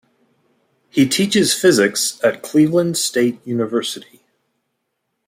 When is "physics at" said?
1.53-2.41